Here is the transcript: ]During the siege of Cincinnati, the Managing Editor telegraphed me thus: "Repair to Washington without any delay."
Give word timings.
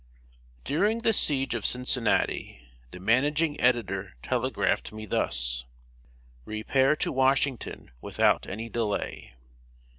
]During 0.73 1.01
the 1.03 1.13
siege 1.13 1.53
of 1.53 1.63
Cincinnati, 1.63 2.59
the 2.89 2.99
Managing 2.99 3.61
Editor 3.61 4.15
telegraphed 4.23 4.91
me 4.91 5.05
thus: 5.05 5.63
"Repair 6.43 6.95
to 6.95 7.11
Washington 7.11 7.91
without 8.01 8.47
any 8.47 8.67
delay." 8.67 9.35